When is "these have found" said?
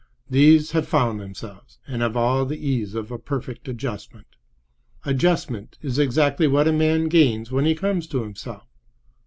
0.31-1.19